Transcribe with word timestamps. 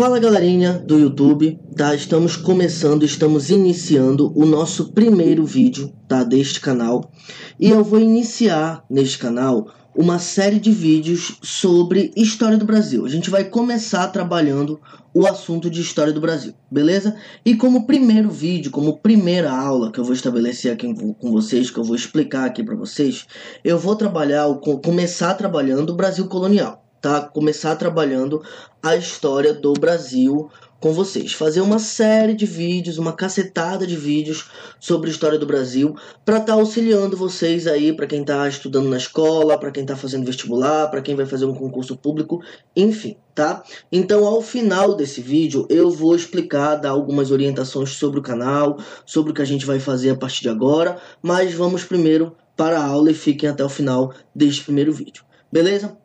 Fala 0.00 0.18
galerinha 0.18 0.72
do 0.72 0.98
YouTube, 0.98 1.60
tá? 1.76 1.94
Estamos 1.94 2.34
começando, 2.34 3.04
estamos 3.04 3.50
iniciando 3.50 4.32
o 4.34 4.46
nosso 4.46 4.92
primeiro 4.92 5.44
vídeo, 5.44 5.92
tá? 6.08 6.24
Deste 6.24 6.58
canal. 6.58 7.12
E 7.58 7.68
eu 7.68 7.84
vou 7.84 8.00
iniciar 8.00 8.82
neste 8.88 9.18
canal 9.18 9.68
uma 9.94 10.18
série 10.18 10.58
de 10.58 10.70
vídeos 10.70 11.38
sobre 11.42 12.12
história 12.16 12.56
do 12.56 12.64
Brasil. 12.64 13.04
A 13.04 13.08
gente 13.08 13.30
vai 13.30 13.44
começar 13.44 14.06
trabalhando 14.08 14.80
o 15.12 15.26
assunto 15.26 15.68
de 15.68 15.80
história 15.80 16.12
do 16.12 16.20
Brasil, 16.20 16.54
beleza? 16.70 17.16
E 17.44 17.56
como 17.56 17.86
primeiro 17.86 18.30
vídeo, 18.30 18.70
como 18.70 18.98
primeira 18.98 19.50
aula 19.50 19.90
que 19.90 19.98
eu 19.98 20.04
vou 20.04 20.14
estabelecer 20.14 20.72
aqui 20.72 20.94
com 20.94 21.32
vocês, 21.32 21.70
que 21.70 21.78
eu 21.78 21.84
vou 21.84 21.96
explicar 21.96 22.44
aqui 22.44 22.62
para 22.62 22.76
vocês, 22.76 23.26
eu 23.64 23.78
vou 23.78 23.96
trabalhar, 23.96 24.46
começar 24.82 25.34
trabalhando 25.34 25.90
o 25.90 25.96
Brasil 25.96 26.26
colonial 26.28 26.80
tá? 27.00 27.22
Começar 27.22 27.76
trabalhando 27.76 28.42
a 28.82 28.94
história 28.96 29.54
do 29.54 29.72
Brasil 29.72 30.50
com 30.80 30.92
vocês. 30.94 31.34
Fazer 31.34 31.60
uma 31.60 31.78
série 31.78 32.34
de 32.34 32.46
vídeos, 32.46 32.96
uma 32.96 33.12
cacetada 33.12 33.86
de 33.86 33.94
vídeos 33.94 34.46
sobre 34.80 35.10
a 35.10 35.12
história 35.12 35.38
do 35.38 35.46
Brasil 35.46 35.94
para 36.24 36.38
estar 36.38 36.54
tá 36.54 36.58
auxiliando 36.58 37.16
vocês 37.16 37.66
aí, 37.66 37.92
para 37.92 38.06
quem 38.06 38.22
está 38.22 38.48
estudando 38.48 38.88
na 38.88 38.96
escola, 38.96 39.58
para 39.58 39.70
quem 39.70 39.82
está 39.82 39.94
fazendo 39.94 40.24
vestibular, 40.24 40.88
para 40.88 41.02
quem 41.02 41.14
vai 41.14 41.26
fazer 41.26 41.44
um 41.44 41.54
concurso 41.54 41.96
público, 41.96 42.42
enfim, 42.74 43.16
tá? 43.34 43.62
Então, 43.92 44.26
ao 44.26 44.40
final 44.40 44.96
desse 44.96 45.20
vídeo, 45.20 45.66
eu 45.68 45.90
vou 45.90 46.16
explicar, 46.16 46.76
dar 46.76 46.90
algumas 46.90 47.30
orientações 47.30 47.90
sobre 47.90 48.18
o 48.18 48.22
canal, 48.22 48.78
sobre 49.04 49.32
o 49.32 49.34
que 49.34 49.42
a 49.42 49.46
gente 49.46 49.66
vai 49.66 49.78
fazer 49.78 50.10
a 50.10 50.16
partir 50.16 50.42
de 50.42 50.48
agora, 50.48 50.96
mas 51.22 51.52
vamos 51.52 51.84
primeiro 51.84 52.34
para 52.56 52.78
a 52.78 52.84
aula 52.84 53.10
e 53.10 53.14
fiquem 53.14 53.48
até 53.48 53.62
o 53.62 53.68
final 53.68 54.14
deste 54.34 54.64
primeiro 54.64 54.92
vídeo. 54.92 55.24
Beleza? 55.52 55.96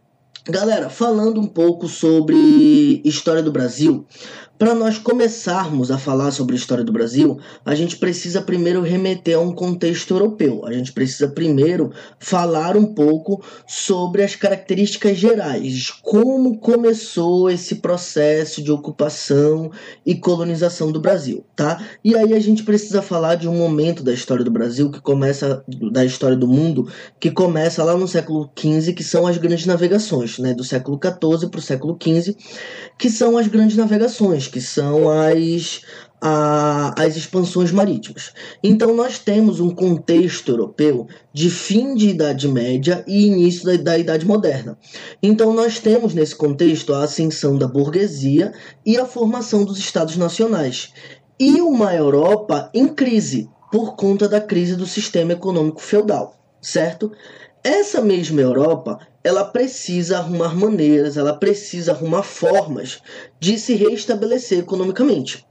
Galera, 0.48 0.92
falando 0.92 1.42
um 1.42 1.48
pouco 1.48 1.88
sobre 1.88 3.02
história 3.04 3.42
do 3.42 3.52
Brasil, 3.52 4.06
para 4.58 4.74
nós 4.74 4.98
começarmos 4.98 5.92
a 5.92 5.98
falar 5.98 6.32
sobre 6.32 6.56
a 6.56 6.58
história 6.58 6.84
do 6.84 6.92
Brasil, 6.92 7.40
a 7.66 7.76
gente 7.76 7.98
precisa 7.98 8.42
primeiro 8.42 8.82
remeter 8.82 9.38
a 9.38 9.42
um 9.42 9.52
contexto 9.52 10.14
europeu. 10.14 10.66
A 10.66 10.72
gente 10.72 10.94
precisa 10.94 11.28
primeiro 11.28 11.92
falar 12.20 12.78
um 12.78 12.86
pouco 12.86 13.44
sobre 13.68 14.24
as 14.24 14.36
características 14.36 15.18
gerais, 15.18 15.92
como 16.02 16.58
começou 16.58 17.50
esse 17.50 17.76
processo 17.76 18.62
de 18.62 18.72
ocupação 18.72 19.72
e 20.06 20.16
colonização 20.16 20.92
do 20.92 21.02
Brasil, 21.02 21.46
tá? 21.56 21.84
E 22.04 22.16
aí 22.16 22.34
a 22.34 22.40
gente 22.40 22.64
precisa 22.64 23.02
falar 23.02 23.36
de 23.36 23.48
um 23.48 23.56
momento 23.56 24.04
da 24.04 24.14
história 24.14 24.44
do 24.44 24.52
Brasil 24.52 24.90
que 24.90 25.02
começa 25.02 25.64
da 25.92 26.06
história 26.06 26.38
do 26.38 26.48
mundo, 26.48 26.90
que 27.20 27.30
começa 27.30 27.84
lá 27.84 27.96
no 27.98 28.08
século 28.08 28.50
XV, 28.58 28.94
que 28.94 29.04
são 29.04 29.28
as 29.28 29.38
grandes 29.38 29.66
navegações, 29.66 30.40
né, 30.40 30.54
do 30.54 30.64
século 30.64 31.00
XIV 31.02 31.50
para 31.50 31.60
o 31.60 31.64
século 31.64 31.98
XV, 32.02 32.36
que 32.98 33.10
são 33.10 33.38
as 33.38 33.48
grandes 33.48 33.76
navegações 33.76 34.48
que 34.48 34.62
são 34.62 35.10
as, 35.10 35.82
a, 36.22 36.94
as 37.02 37.16
expansões 37.16 37.72
marítimas. 37.72 38.34
Então, 38.64 38.96
nós 38.96 39.20
temos 39.20 39.60
um 39.60 39.70
contexto 39.70 40.52
europeu 40.52 41.08
de 41.34 41.50
fim 41.50 41.96
de 41.96 42.10
Idade 42.10 42.48
Média 42.48 43.04
e 43.08 43.28
início 43.28 43.66
da, 43.66 43.76
da 43.76 43.98
Idade 43.98 44.26
Moderna. 44.26 44.78
Então, 45.22 45.54
nós 45.54 45.80
temos 45.80 46.14
nesse 46.14 46.36
contexto 46.36 46.94
a 46.94 47.04
ascensão 47.04 47.58
da 47.58 47.68
burguesia 47.68 48.54
e 48.86 48.98
a 48.98 49.06
formação 49.06 49.64
dos 49.66 49.78
Estados 49.78 50.18
Nacionais. 50.18 50.94
E 51.40 51.62
uma 51.62 51.94
Europa 51.94 52.70
em 52.74 52.88
crise, 52.88 53.50
por 53.72 53.96
conta 53.96 54.30
da 54.30 54.40
crise 54.40 54.76
do 54.76 54.88
sistema 54.88 55.34
econômico 55.34 55.82
feudal, 55.82 56.40
certo? 56.62 57.12
Essa 57.68 58.00
mesma 58.00 58.42
Europa, 58.42 59.00
ela 59.24 59.44
precisa 59.44 60.20
arrumar 60.20 60.56
maneiras, 60.56 61.18
ela 61.18 61.36
precisa 61.36 61.94
arrumar 61.94 62.22
formas 62.22 63.02
de 63.40 63.58
se 63.58 63.74
reestabelecer 63.74 64.60
economicamente. 64.60 65.44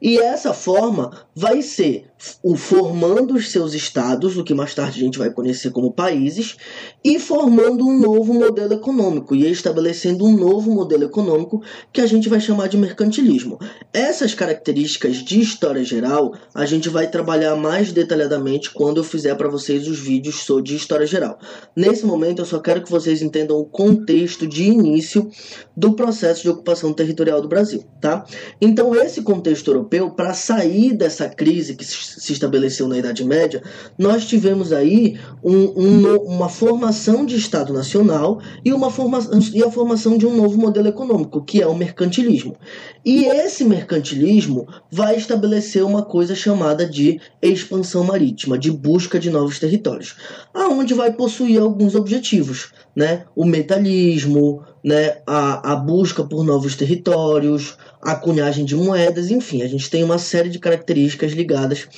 E 0.00 0.18
essa 0.18 0.52
forma 0.52 1.26
vai 1.34 1.62
ser 1.62 2.06
o 2.42 2.56
formando 2.56 3.34
os 3.34 3.50
seus 3.50 3.74
estados, 3.74 4.36
o 4.36 4.44
que 4.44 4.54
mais 4.54 4.74
tarde 4.74 5.00
a 5.00 5.04
gente 5.04 5.18
vai 5.18 5.30
conhecer 5.30 5.70
como 5.70 5.92
países, 5.92 6.56
e 7.04 7.18
formando 7.18 7.86
um 7.86 7.98
novo 7.98 8.32
modelo 8.32 8.72
econômico 8.74 9.34
e 9.34 9.50
estabelecendo 9.50 10.24
um 10.24 10.34
novo 10.34 10.70
modelo 10.72 11.04
econômico 11.04 11.62
que 11.92 12.00
a 12.00 12.06
gente 12.06 12.28
vai 12.28 12.40
chamar 12.40 12.68
de 12.68 12.78
mercantilismo. 12.78 13.58
Essas 13.92 14.34
características 14.34 15.16
de 15.16 15.40
história 15.40 15.84
geral 15.84 16.34
a 16.54 16.64
gente 16.64 16.88
vai 16.88 17.08
trabalhar 17.08 17.54
mais 17.54 17.92
detalhadamente 17.92 18.70
quando 18.70 18.98
eu 18.98 19.04
fizer 19.04 19.34
para 19.34 19.48
vocês 19.48 19.86
os 19.86 19.98
vídeos 19.98 20.46
de 20.62 20.74
história 20.74 21.06
geral. 21.06 21.38
Nesse 21.74 22.06
momento 22.06 22.40
eu 22.40 22.46
só 22.46 22.58
quero 22.58 22.82
que 22.82 22.90
vocês 22.90 23.20
entendam 23.22 23.58
o 23.58 23.64
contexto 23.64 24.46
de 24.46 24.64
início 24.64 25.30
do 25.76 25.92
processo 25.92 26.42
de 26.42 26.48
ocupação 26.48 26.92
territorial 26.92 27.42
do 27.42 27.48
Brasil, 27.48 27.84
tá? 28.00 28.24
Então 28.60 28.94
esse 28.94 29.22
contexto 29.22 29.65
europeu 29.70 30.10
para 30.10 30.34
sair 30.34 30.92
dessa 30.92 31.28
crise 31.28 31.74
que 31.74 31.84
se 31.84 32.32
estabeleceu 32.32 32.88
na 32.88 32.98
Idade 32.98 33.24
Média, 33.24 33.62
nós 33.98 34.26
tivemos 34.26 34.72
aí 34.72 35.18
um, 35.42 35.72
um, 35.76 36.16
uma 36.16 36.48
formação 36.48 37.24
de 37.24 37.36
Estado 37.36 37.72
Nacional 37.72 38.40
e, 38.64 38.72
uma 38.72 38.90
formação, 38.90 39.38
e 39.52 39.62
a 39.62 39.70
formação 39.70 40.16
de 40.16 40.26
um 40.26 40.36
novo 40.36 40.58
modelo 40.58 40.88
econômico, 40.88 41.44
que 41.44 41.62
é 41.62 41.66
o 41.66 41.74
mercantilismo. 41.74 42.56
E 43.04 43.24
esse 43.24 43.64
mercantilismo 43.64 44.66
vai 44.90 45.16
estabelecer 45.16 45.84
uma 45.84 46.02
coisa 46.02 46.34
chamada 46.34 46.86
de 46.86 47.20
expansão 47.40 48.04
marítima, 48.04 48.58
de 48.58 48.70
busca 48.70 49.18
de 49.18 49.30
novos 49.30 49.58
territórios, 49.58 50.16
aonde 50.52 50.94
vai 50.94 51.12
possuir 51.12 51.60
alguns 51.60 51.94
objetivos, 51.94 52.72
né? 52.94 53.24
O 53.34 53.44
metalismo, 53.44 54.62
né? 54.86 55.18
A, 55.26 55.72
a 55.72 55.74
busca 55.74 56.22
por 56.22 56.44
novos 56.44 56.76
territórios, 56.76 57.76
a 58.00 58.14
cunhagem 58.14 58.64
de 58.64 58.76
moedas, 58.76 59.32
enfim, 59.32 59.62
a 59.62 59.66
gente 59.66 59.90
tem 59.90 60.04
uma 60.04 60.16
série 60.16 60.48
de 60.48 60.60
características 60.60 61.32
ligadas 61.32 61.88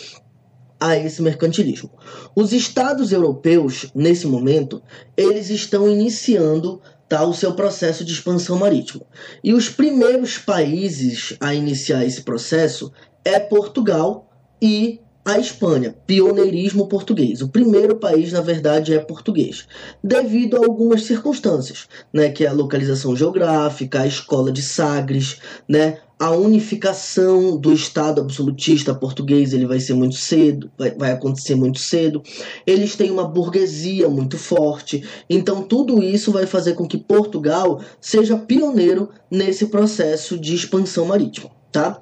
a 0.80 0.96
esse 0.96 1.20
mercantilismo. 1.20 1.90
Os 2.34 2.50
estados 2.50 3.12
europeus, 3.12 3.90
nesse 3.94 4.26
momento, 4.26 4.80
eles 5.14 5.50
estão 5.50 5.86
iniciando 5.86 6.80
tá, 7.06 7.22
o 7.26 7.34
seu 7.34 7.52
processo 7.52 8.06
de 8.06 8.12
expansão 8.12 8.56
marítima. 8.56 9.04
E 9.44 9.52
os 9.52 9.68
primeiros 9.68 10.38
países 10.38 11.36
a 11.40 11.52
iniciar 11.52 12.06
esse 12.06 12.22
processo 12.22 12.90
é 13.22 13.38
Portugal 13.38 14.30
e 14.62 14.98
a 15.28 15.38
Espanha, 15.38 15.94
pioneirismo 16.06 16.86
português. 16.88 17.42
O 17.42 17.48
primeiro 17.50 17.96
país, 17.96 18.32
na 18.32 18.40
verdade, 18.40 18.94
é 18.94 18.98
português, 18.98 19.66
devido 20.02 20.56
a 20.56 20.64
algumas 20.64 21.04
circunstâncias, 21.04 21.86
né, 22.10 22.30
que 22.30 22.46
é 22.46 22.48
a 22.48 22.52
localização 22.54 23.14
geográfica, 23.14 24.00
a 24.00 24.06
escola 24.06 24.50
de 24.50 24.62
Sagres, 24.62 25.36
né, 25.68 25.98
a 26.18 26.30
unificação 26.30 27.58
do 27.58 27.74
Estado 27.74 28.22
absolutista 28.22 28.94
português 28.94 29.52
ele 29.52 29.66
vai 29.66 29.78
ser 29.80 29.92
muito 29.92 30.16
cedo, 30.16 30.70
vai, 30.78 30.92
vai 30.92 31.12
acontecer 31.12 31.54
muito 31.54 31.78
cedo. 31.78 32.22
Eles 32.66 32.96
têm 32.96 33.10
uma 33.10 33.28
burguesia 33.28 34.08
muito 34.08 34.38
forte, 34.38 35.06
então 35.28 35.62
tudo 35.62 36.02
isso 36.02 36.32
vai 36.32 36.46
fazer 36.46 36.72
com 36.72 36.88
que 36.88 36.96
Portugal 36.96 37.82
seja 38.00 38.34
pioneiro 38.34 39.10
nesse 39.30 39.66
processo 39.66 40.38
de 40.38 40.54
expansão 40.54 41.04
marítima, 41.04 41.50
tá? 41.70 42.00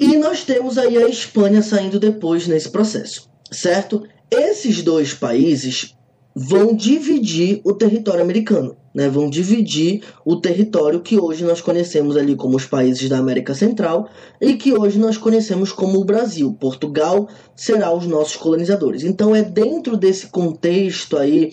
E 0.00 0.16
nós 0.16 0.44
temos 0.44 0.78
aí 0.78 0.96
a 0.96 1.06
Espanha 1.06 1.60
saindo 1.60 2.00
depois 2.00 2.48
nesse 2.48 2.70
processo, 2.70 3.28
certo? 3.52 4.02
Esses 4.30 4.82
dois 4.82 5.12
países 5.12 5.94
vão 6.34 6.74
dividir 6.74 7.60
o 7.64 7.74
território 7.74 8.22
americano, 8.22 8.74
né? 8.94 9.10
Vão 9.10 9.28
dividir 9.28 10.02
o 10.24 10.36
território 10.36 11.02
que 11.02 11.20
hoje 11.20 11.44
nós 11.44 11.60
conhecemos 11.60 12.16
ali 12.16 12.34
como 12.34 12.56
os 12.56 12.64
países 12.64 13.10
da 13.10 13.18
América 13.18 13.54
Central 13.54 14.08
e 14.40 14.54
que 14.54 14.72
hoje 14.72 14.98
nós 14.98 15.18
conhecemos 15.18 15.70
como 15.70 16.00
o 16.00 16.04
Brasil. 16.04 16.56
Portugal 16.58 17.28
será 17.54 17.92
os 17.92 18.06
nossos 18.06 18.36
colonizadores. 18.36 19.04
Então 19.04 19.36
é 19.36 19.42
dentro 19.42 19.98
desse 19.98 20.28
contexto 20.28 21.18
aí 21.18 21.52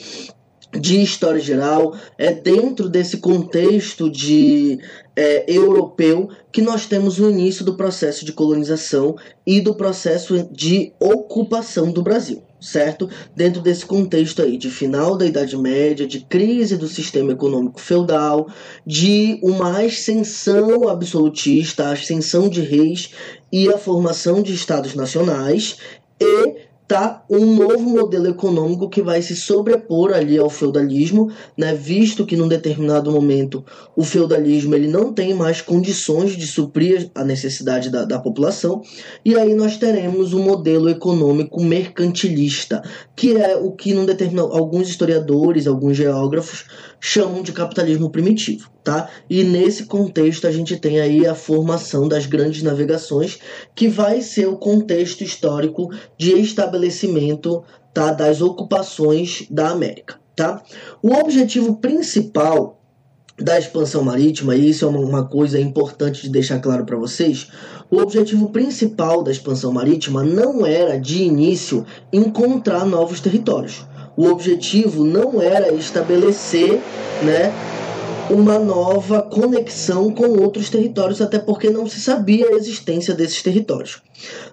de 0.71 1.01
história 1.01 1.41
geral, 1.41 1.95
é 2.17 2.31
dentro 2.31 2.87
desse 2.87 3.17
contexto 3.17 4.09
de 4.09 4.79
é, 5.17 5.43
europeu 5.47 6.29
que 6.51 6.61
nós 6.61 6.85
temos 6.85 7.19
o 7.19 7.27
início 7.27 7.65
do 7.65 7.73
processo 7.73 8.23
de 8.23 8.31
colonização 8.31 9.15
e 9.45 9.59
do 9.59 9.73
processo 9.73 10.47
de 10.51 10.93
ocupação 10.99 11.91
do 11.91 12.03
Brasil, 12.03 12.43
certo? 12.61 13.09
Dentro 13.35 13.59
desse 13.59 13.83
contexto 13.83 14.43
aí 14.43 14.57
de 14.57 14.69
final 14.69 15.17
da 15.17 15.25
Idade 15.25 15.57
Média, 15.57 16.05
de 16.05 16.19
crise 16.19 16.77
do 16.77 16.87
sistema 16.87 17.31
econômico 17.31 17.81
feudal, 17.81 18.47
de 18.85 19.39
uma 19.41 19.83
ascensão 19.83 20.87
absolutista, 20.87 21.85
a 21.85 21.93
ascensão 21.93 22.47
de 22.47 22.61
reis 22.61 23.09
e 23.51 23.67
a 23.69 23.77
formação 23.77 24.43
de 24.43 24.53
estados 24.53 24.93
nacionais 24.93 25.77
e 26.19 26.56
tá 26.87 27.23
um 27.29 27.53
novo 27.53 27.89
modelo 27.89 28.27
econômico 28.27 28.89
que 28.89 29.01
vai 29.01 29.21
se 29.21 29.35
sobrepor 29.35 30.13
ali 30.13 30.37
ao 30.37 30.49
feudalismo, 30.49 31.29
né, 31.57 31.73
visto 31.73 32.25
que 32.25 32.37
num 32.37 32.47
determinado 32.47 33.11
momento 33.11 33.65
o 33.95 34.03
feudalismo 34.03 34.73
ele 34.73 34.87
não 34.87 35.11
tem 35.11 35.33
mais 35.33 35.61
condições 35.61 36.37
de 36.37 36.47
suprir 36.47 37.11
a 37.13 37.23
necessidade 37.23 37.89
da, 37.89 38.05
da 38.05 38.19
população, 38.19 38.81
e 39.25 39.35
aí 39.35 39.53
nós 39.53 39.77
teremos 39.77 40.33
um 40.33 40.41
modelo 40.41 40.89
econômico 40.89 41.61
mercantilista, 41.61 42.81
que 43.15 43.35
é 43.35 43.57
o 43.57 43.71
que 43.71 43.93
num 43.93 44.05
determinado, 44.05 44.53
alguns 44.53 44.87
historiadores, 44.87 45.67
alguns 45.67 45.97
geógrafos 45.97 46.65
chamam 46.99 47.43
de 47.43 47.51
capitalismo 47.51 48.09
primitivo, 48.09 48.69
tá? 48.87 49.09
E 49.29 49.43
nesse 49.43 49.83
contexto 49.83 50.47
a 50.47 50.51
gente 50.51 50.77
tem 50.77 51.01
aí 51.01 51.27
a 51.27 51.35
formação 51.35 52.07
das 52.07 52.25
grandes 52.25 52.63
navegações, 52.63 53.37
que 53.75 53.89
vai 53.89 54.21
ser 54.21 54.47
o 54.47 54.55
contexto 54.55 55.25
histórico 55.25 55.91
de 56.17 56.31
estabelecimento 56.39 57.65
tá, 57.93 58.13
das 58.13 58.41
ocupações 58.41 59.45
da 59.51 59.71
América, 59.71 60.15
tá? 60.33 60.63
O 61.03 61.13
objetivo 61.13 61.75
principal 61.75 62.81
da 63.37 63.59
expansão 63.59 64.05
marítima, 64.05 64.55
e 64.55 64.69
isso 64.69 64.85
é 64.85 64.87
uma 64.87 65.25
coisa 65.25 65.59
importante 65.59 66.21
de 66.21 66.29
deixar 66.29 66.59
claro 66.59 66.85
para 66.85 66.95
vocês, 66.95 67.49
o 67.91 67.97
objetivo 67.97 68.51
principal 68.51 69.21
da 69.21 69.31
expansão 69.31 69.73
marítima 69.73 70.23
não 70.23 70.65
era 70.65 70.97
de 70.97 71.23
início 71.23 71.85
encontrar 72.13 72.85
novos 72.85 73.19
territórios 73.19 73.85
o 74.17 74.25
objetivo 74.25 75.03
não 75.03 75.39
era 75.39 75.71
estabelecer 75.75 76.81
né, 77.21 77.53
uma 78.29 78.59
nova 78.59 79.21
conexão 79.21 80.11
com 80.11 80.39
outros 80.41 80.69
territórios, 80.69 81.21
até 81.21 81.39
porque 81.39 81.69
não 81.69 81.87
se 81.87 81.99
sabia 82.01 82.47
a 82.49 82.53
existência 82.53 83.13
desses 83.13 83.41
territórios. 83.41 84.01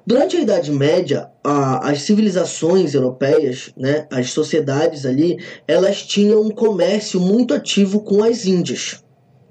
Durante 0.07 0.37
a 0.37 0.41
Idade 0.41 0.71
Média, 0.71 1.29
a, 1.43 1.91
as 1.91 2.03
civilizações 2.03 2.95
europeias, 2.95 3.71
né, 3.77 4.07
as 4.11 4.31
sociedades 4.31 5.05
ali, 5.05 5.39
elas 5.67 6.03
tinham 6.03 6.43
um 6.43 6.51
comércio 6.51 7.19
muito 7.21 7.53
ativo 7.53 8.01
com 8.01 8.23
as 8.23 8.47
Índias 8.47 9.03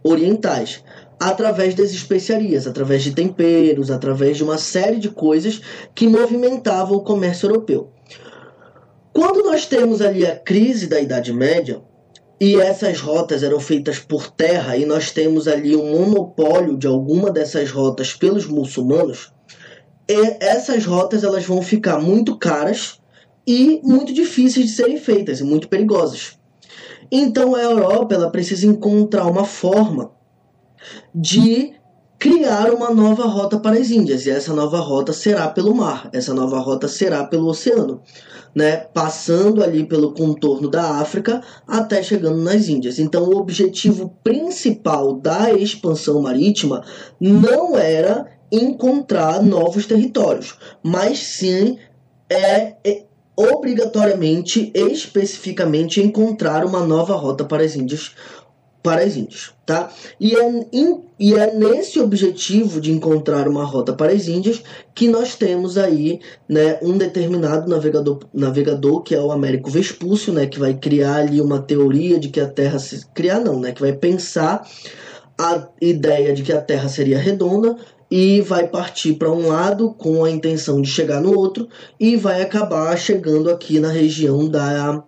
orientais, 0.03 0.83
através 1.19 1.75
das 1.75 1.91
especiarias, 1.91 2.67
através 2.67 3.03
de 3.03 3.11
temperos, 3.11 3.89
através 3.89 4.37
de 4.37 4.43
uma 4.43 4.57
série 4.57 4.97
de 4.97 5.09
coisas 5.09 5.61
que 5.95 6.07
movimentavam 6.07 6.97
o 6.97 7.03
comércio 7.03 7.47
europeu. 7.47 7.89
Quando 9.13 9.43
nós 9.43 9.65
temos 9.65 10.01
ali 10.01 10.25
a 10.25 10.35
crise 10.35 10.87
da 10.87 10.99
Idade 10.99 11.31
Média, 11.31 11.81
e 12.45 12.59
essas 12.59 12.99
rotas 12.99 13.41
eram 13.41 13.57
feitas 13.57 13.99
por 13.99 14.29
terra, 14.29 14.75
e 14.75 14.85
nós 14.85 15.11
temos 15.11 15.47
ali 15.47 15.77
um 15.77 15.97
monopólio 15.97 16.75
de 16.75 16.85
alguma 16.85 17.31
dessas 17.31 17.71
rotas 17.71 18.13
pelos 18.13 18.45
muçulmanos, 18.45 19.31
essas 20.41 20.83
rotas 20.85 21.23
elas 21.23 21.45
vão 21.45 21.61
ficar 21.61 22.01
muito 22.01 22.37
caras 22.37 22.99
e 23.47 23.79
muito 23.81 24.11
difíceis 24.13 24.65
de 24.65 24.71
serem 24.73 24.97
feitas 24.97 25.39
e 25.39 25.43
muito 25.45 25.69
perigosas. 25.69 26.37
Então 27.09 27.55
a 27.55 27.61
Europa 27.61 28.13
ela 28.13 28.29
precisa 28.29 28.67
encontrar 28.67 29.25
uma 29.25 29.45
forma 29.45 30.11
de 31.15 31.75
criar 32.23 32.73
uma 32.73 32.89
nova 32.89 33.25
rota 33.25 33.59
para 33.59 33.75
as 33.75 33.91
Índias, 33.91 34.25
e 34.25 34.29
essa 34.29 34.53
nova 34.53 34.79
rota 34.79 35.11
será 35.11 35.49
pelo 35.49 35.75
mar, 35.75 36.09
essa 36.13 36.33
nova 36.33 36.57
rota 36.57 36.87
será 36.87 37.25
pelo 37.25 37.49
oceano, 37.49 38.01
né, 38.55 38.77
passando 38.77 39.61
ali 39.61 39.83
pelo 39.83 40.13
contorno 40.13 40.69
da 40.69 41.01
África 41.01 41.41
até 41.67 42.01
chegando 42.01 42.37
nas 42.37 42.69
Índias. 42.69 42.97
Então, 42.97 43.25
o 43.25 43.35
objetivo 43.35 44.17
principal 44.23 45.15
da 45.15 45.51
expansão 45.51 46.21
marítima 46.21 46.85
não 47.19 47.77
era 47.77 48.25
encontrar 48.49 49.43
novos 49.43 49.85
territórios, 49.85 50.57
mas 50.81 51.19
sim 51.19 51.77
é, 52.29 52.75
é 52.85 53.03
obrigatoriamente, 53.35 54.71
especificamente, 54.73 55.99
encontrar 55.99 56.63
uma 56.63 56.85
nova 56.85 57.15
rota 57.15 57.43
para 57.43 57.63
as 57.63 57.75
Índias 57.75 58.11
Índias, 59.15 59.51
tá? 59.65 59.89
E 60.19 60.35
é, 60.35 60.67
in, 60.73 61.01
e 61.17 61.33
é 61.33 61.53
nesse 61.53 61.99
objetivo 61.99 62.81
de 62.81 62.91
encontrar 62.91 63.47
uma 63.47 63.63
rota 63.63 63.93
para 63.93 64.11
as 64.11 64.27
Índias 64.27 64.61
que 64.93 65.07
nós 65.07 65.35
temos 65.35 65.77
aí, 65.77 66.19
né, 66.49 66.77
um 66.81 66.97
determinado 66.97 67.69
navegador, 67.69 68.19
navegador 68.33 69.01
que 69.01 69.15
é 69.15 69.21
o 69.21 69.31
Américo 69.31 69.69
Vespúcio, 69.69 70.33
né, 70.33 70.45
que 70.47 70.59
vai 70.59 70.73
criar 70.73 71.15
ali 71.15 71.39
uma 71.39 71.61
teoria 71.61 72.19
de 72.19 72.27
que 72.27 72.41
a 72.41 72.47
Terra 72.47 72.77
se 72.77 73.05
criar 73.13 73.39
não, 73.39 73.59
né, 73.59 73.71
que 73.71 73.81
vai 73.81 73.93
pensar 73.93 74.67
a 75.39 75.67
ideia 75.81 76.33
de 76.33 76.43
que 76.43 76.51
a 76.51 76.61
Terra 76.61 76.89
seria 76.89 77.17
redonda 77.17 77.77
e 78.11 78.41
vai 78.41 78.67
partir 78.67 79.13
para 79.13 79.31
um 79.31 79.47
lado 79.47 79.93
com 79.93 80.23
a 80.23 80.29
intenção 80.29 80.81
de 80.81 80.89
chegar 80.89 81.19
no 81.21 81.35
outro 81.35 81.67
e 81.99 82.15
vai 82.15 82.41
acabar 82.41 82.95
chegando 82.97 83.49
aqui 83.49 83.79
na 83.79 83.89
região 83.89 84.47
da 84.47 85.03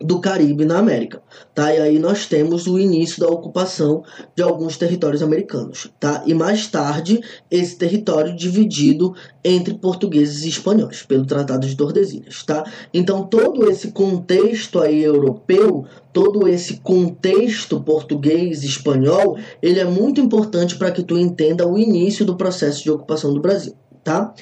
do 0.00 0.20
Caribe 0.20 0.64
na 0.64 0.78
América, 0.78 1.20
tá? 1.54 1.74
E 1.74 1.78
aí 1.78 1.98
nós 1.98 2.26
temos 2.26 2.66
o 2.66 2.78
início 2.78 3.20
da 3.20 3.28
ocupação 3.28 4.04
de 4.34 4.42
alguns 4.42 4.76
territórios 4.76 5.22
americanos, 5.22 5.90
tá? 5.98 6.22
E 6.24 6.34
mais 6.34 6.68
tarde 6.68 7.20
esse 7.50 7.76
território 7.76 8.34
dividido 8.34 9.14
entre 9.42 9.74
portugueses 9.74 10.44
e 10.44 10.48
espanhóis 10.48 11.02
pelo 11.02 11.26
Tratado 11.26 11.66
de 11.66 11.76
Tordesilhas, 11.76 12.44
tá? 12.44 12.64
Então 12.94 13.24
todo 13.24 13.68
esse 13.68 13.90
contexto 13.90 14.78
aí 14.80 15.02
europeu, 15.02 15.84
todo 16.12 16.46
esse 16.46 16.76
contexto 16.76 17.80
português 17.80 18.62
e 18.62 18.66
espanhol, 18.66 19.36
ele 19.60 19.80
é 19.80 19.84
muito 19.84 20.20
importante 20.20 20.76
para 20.76 20.92
que 20.92 21.02
tu 21.02 21.18
entenda 21.18 21.66
o 21.66 21.76
início 21.76 22.24
do 22.24 22.36
processo 22.36 22.84
de 22.84 22.90
ocupação 22.90 23.34
do 23.34 23.40
Brasil, 23.40 23.74
tá? 24.02 24.32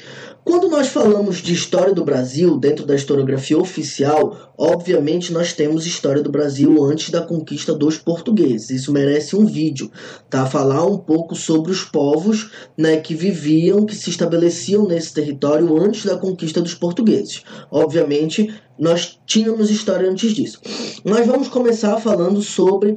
Quando 0.45 0.69
nós 0.69 0.89
falamos 0.89 1.39
de 1.39 1.53
história 1.53 1.93
do 1.93 2.05
Brasil 2.05 2.57
dentro 2.57 2.87
da 2.87 2.95
historiografia 2.95 3.59
oficial, 3.59 4.53
obviamente 4.57 5.33
nós 5.33 5.53
temos 5.53 5.87
história 5.87 6.23
do 6.23 6.31
Brasil 6.31 6.85
antes 6.85 7.11
da 7.11 7.21
conquista 7.21 7.75
dos 7.75 7.99
portugueses. 7.99 8.71
Isso 8.71 8.93
merece 8.93 9.35
um 9.35 9.45
vídeo, 9.45 9.91
tá? 10.31 10.47
Falar 10.47 10.87
um 10.87 10.99
pouco 10.99 11.35
sobre 11.35 11.73
os 11.73 11.83
povos, 11.83 12.51
né, 12.79 12.99
que 12.99 13.15
viviam, 13.15 13.85
que 13.85 13.97
se 13.97 14.09
estabeleciam 14.09 14.87
nesse 14.87 15.13
território 15.13 15.77
antes 15.83 16.05
da 16.05 16.17
conquista 16.17 16.61
dos 16.61 16.75
portugueses. 16.75 17.43
Obviamente, 17.69 18.55
nós 18.79 19.19
tínhamos 19.27 19.69
história 19.69 20.09
antes 20.09 20.33
disso. 20.33 20.61
Mas 21.05 21.27
vamos 21.27 21.49
começar 21.49 21.99
falando 21.99 22.41
sobre 22.41 22.97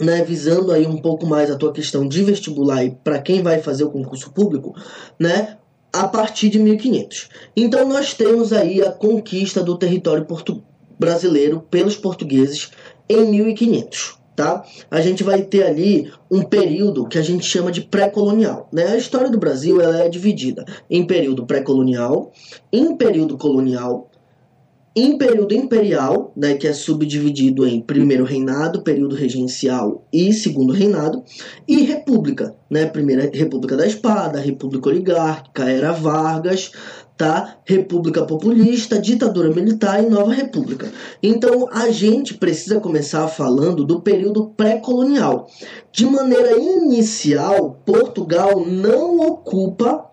né, 0.00 0.24
visando 0.24 0.72
aí 0.72 0.86
um 0.86 0.96
pouco 0.96 1.26
mais 1.26 1.50
a 1.50 1.56
tua 1.56 1.72
questão 1.72 2.08
de 2.08 2.24
vestibular 2.24 2.82
e 2.82 2.90
para 2.90 3.20
quem 3.20 3.42
vai 3.42 3.60
fazer 3.60 3.84
o 3.84 3.90
concurso 3.90 4.32
público, 4.32 4.74
né, 5.18 5.58
a 5.92 6.06
partir 6.06 6.48
de 6.48 6.58
1500. 6.58 7.28
Então 7.56 7.88
nós 7.88 8.14
temos 8.14 8.52
aí 8.52 8.82
a 8.82 8.92
conquista 8.92 9.62
do 9.62 9.76
território 9.76 10.26
brasileiro 10.98 11.66
pelos 11.70 11.96
portugueses 11.96 12.70
em 13.08 13.26
1500. 13.30 14.18
Tá? 14.36 14.64
A 14.90 15.02
gente 15.02 15.22
vai 15.22 15.42
ter 15.42 15.64
ali 15.64 16.10
um 16.30 16.42
período 16.42 17.06
que 17.06 17.18
a 17.18 17.22
gente 17.22 17.44
chama 17.44 17.70
de 17.70 17.82
pré-colonial. 17.82 18.68
Né? 18.72 18.86
A 18.86 18.96
história 18.96 19.28
do 19.28 19.38
Brasil 19.38 19.82
ela 19.82 20.02
é 20.02 20.08
dividida 20.08 20.64
em 20.88 21.06
período 21.06 21.44
pré-colonial, 21.44 22.32
em 22.72 22.96
período 22.96 23.36
colonial 23.36 24.09
em 24.94 25.16
período 25.16 25.54
imperial, 25.54 26.32
né, 26.36 26.54
que 26.54 26.66
é 26.66 26.72
subdividido 26.72 27.66
em 27.66 27.80
primeiro 27.80 28.24
reinado, 28.24 28.82
período 28.82 29.14
regencial 29.14 30.04
e 30.12 30.32
segundo 30.32 30.72
reinado, 30.72 31.22
e 31.66 31.82
república, 31.82 32.54
né, 32.68 32.86
primeira 32.86 33.30
república 33.32 33.76
da 33.76 33.86
espada, 33.86 34.40
república 34.40 34.88
oligárquica, 34.88 35.70
era 35.70 35.92
Vargas, 35.92 36.72
tá? 37.16 37.58
República 37.64 38.24
populista, 38.24 38.98
ditadura 38.98 39.50
militar 39.50 40.02
e 40.02 40.08
nova 40.08 40.32
república. 40.32 40.90
Então 41.22 41.68
a 41.70 41.90
gente 41.90 42.34
precisa 42.34 42.80
começar 42.80 43.28
falando 43.28 43.84
do 43.84 44.00
período 44.00 44.48
pré-colonial. 44.56 45.46
De 45.92 46.06
maneira 46.06 46.56
inicial, 46.58 47.78
Portugal 47.84 48.64
não 48.66 49.20
ocupa 49.20 50.06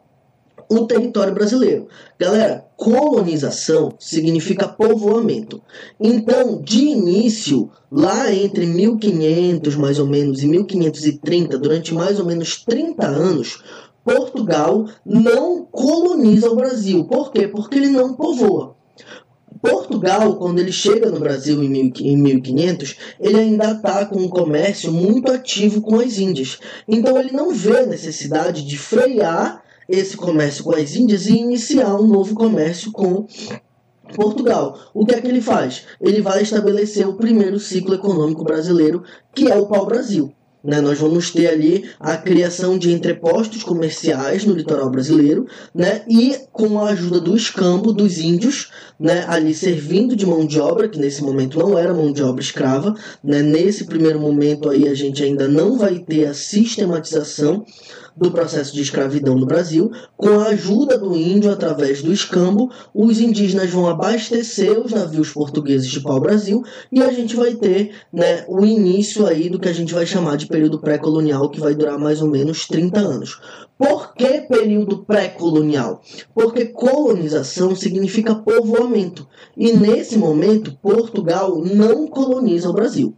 o 0.69 0.85
território 0.85 1.33
brasileiro. 1.33 1.87
Galera, 2.19 2.66
colonização 2.77 3.95
significa 3.99 4.67
povoamento. 4.67 5.61
Então, 5.99 6.61
de 6.61 6.85
início, 6.85 7.71
lá 7.91 8.31
entre 8.31 8.67
1500 8.67 9.75
mais 9.75 9.97
ou 9.97 10.05
menos 10.05 10.43
e 10.43 10.47
1530, 10.47 11.57
durante 11.57 11.93
mais 11.93 12.19
ou 12.19 12.25
menos 12.25 12.63
30 12.63 13.05
anos, 13.05 13.63
Portugal 14.05 14.87
não 15.03 15.65
coloniza 15.65 16.49
o 16.51 16.55
Brasil. 16.55 17.03
Por 17.05 17.31
quê? 17.31 17.47
Porque 17.47 17.77
ele 17.77 17.89
não 17.89 18.13
povoa. 18.13 18.77
Portugal, 19.59 20.35
quando 20.35 20.59
ele 20.59 20.71
chega 20.71 21.09
no 21.09 21.19
Brasil 21.19 21.63
em 21.63 21.69
1500, 21.69 22.95
ele 23.19 23.39
ainda 23.39 23.71
está 23.71 24.05
com 24.05 24.19
um 24.19 24.29
comércio 24.29 24.91
muito 24.91 25.31
ativo 25.31 25.81
com 25.81 25.99
as 25.99 26.19
Índias. 26.19 26.59
Então 26.87 27.19
ele 27.19 27.31
não 27.31 27.51
vê 27.51 27.79
a 27.79 27.85
necessidade 27.87 28.63
de 28.63 28.77
frear 28.77 29.63
esse 29.87 30.17
comércio 30.17 30.63
com 30.63 30.75
as 30.75 30.95
Índias 30.95 31.27
e 31.27 31.37
iniciar 31.37 31.95
um 31.95 32.07
novo 32.07 32.35
comércio 32.35 32.91
com 32.91 33.25
Portugal. 34.15 34.79
O 34.93 35.05
que 35.05 35.15
é 35.15 35.21
que 35.21 35.27
ele 35.27 35.41
faz? 35.41 35.83
Ele 35.99 36.21
vai 36.21 36.41
estabelecer 36.41 37.07
o 37.07 37.15
primeiro 37.15 37.59
ciclo 37.59 37.95
econômico 37.95 38.43
brasileiro, 38.43 39.03
que 39.33 39.51
é 39.51 39.55
o 39.55 39.67
pau-brasil. 39.67 40.33
Né? 40.63 40.81
Nós 40.81 40.99
vamos 40.99 41.31
ter 41.31 41.47
ali 41.47 41.89
a 41.99 42.17
criação 42.17 42.77
de 42.77 42.91
entrepostos 42.91 43.63
comerciais 43.63 44.43
no 44.43 44.53
litoral 44.53 44.89
brasileiro 44.89 45.47
né? 45.73 46.01
e 46.09 46.35
com 46.51 46.79
a 46.79 46.89
ajuda 46.89 47.21
do 47.21 47.37
escambo 47.37 47.93
dos 47.93 48.17
índios 48.17 48.71
né? 48.99 49.23
ali 49.27 49.53
servindo 49.53 50.15
de 50.15 50.25
mão 50.25 50.45
de 50.45 50.59
obra, 50.59 50.89
que 50.89 50.99
nesse 50.99 51.23
momento 51.23 51.59
não 51.59 51.77
era 51.77 51.93
mão 51.93 52.11
de 52.11 52.23
obra 52.23 52.41
escrava. 52.41 52.95
Né? 53.23 53.41
Nesse 53.41 53.85
primeiro 53.85 54.19
momento 54.19 54.69
aí 54.69 54.89
a 54.89 54.95
gente 54.95 55.23
ainda 55.23 55.47
não 55.47 55.77
vai 55.77 55.99
ter 55.99 56.25
a 56.25 56.33
sistematização 56.33 57.63
do 58.17 58.31
processo 58.31 58.73
de 58.73 58.81
escravidão 58.81 59.35
no 59.35 59.45
Brasil, 59.45 59.91
com 60.15 60.39
a 60.39 60.47
ajuda 60.47 60.97
do 60.97 61.15
índio 61.15 61.51
através 61.51 62.01
do 62.01 62.11
escambo, 62.11 62.71
os 62.93 63.19
indígenas 63.19 63.69
vão 63.69 63.87
abastecer 63.87 64.77
os 64.79 64.91
navios 64.91 65.29
portugueses 65.29 65.87
de 65.87 66.01
pau-brasil 66.01 66.63
e 66.91 67.01
a 67.01 67.11
gente 67.11 67.35
vai 67.35 67.53
ter 67.53 67.91
né, 68.11 68.43
o 68.47 68.65
início 68.65 69.25
aí 69.27 69.49
do 69.49 69.59
que 69.59 69.69
a 69.69 69.73
gente 69.73 69.93
vai 69.93 70.05
chamar 70.05 70.37
de 70.37 70.47
período 70.47 70.79
pré-colonial, 70.79 71.49
que 71.49 71.59
vai 71.59 71.75
durar 71.75 71.99
mais 71.99 72.21
ou 72.21 72.29
menos 72.29 72.65
30 72.65 72.99
anos. 72.99 73.39
Por 73.77 74.15
que 74.15 74.41
período 74.41 75.05
pré-colonial? 75.05 76.01
Porque 76.33 76.65
colonização 76.65 77.75
significa 77.75 78.33
povoamento. 78.33 79.27
E 79.55 79.71
nesse 79.73 80.17
momento, 80.17 80.75
Portugal 80.81 81.63
não 81.63 82.07
coloniza 82.07 82.69
o 82.69 82.73
Brasil. 82.73 83.15